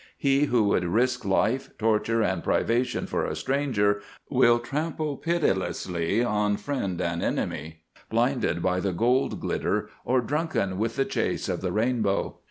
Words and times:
He 0.17 0.45
who 0.45 0.63
would 0.63 0.83
risk 0.83 1.25
life, 1.25 1.69
torture, 1.77 2.23
and 2.23 2.43
privation 2.43 3.05
for 3.05 3.23
a 3.23 3.35
stranger 3.35 4.01
will 4.31 4.57
trample 4.57 5.15
pitilessly 5.15 6.23
on 6.23 6.57
friend 6.57 6.99
and 6.99 7.21
enemy 7.21 7.83
blinded 8.09 8.63
by 8.63 8.79
the 8.79 8.93
gold 8.93 9.39
glitter 9.39 9.89
or 10.03 10.21
drunken 10.21 10.79
with 10.79 10.95
the 10.95 11.05
chase 11.05 11.47
of 11.47 11.61
the 11.61 11.71
rainbow. 11.71 12.39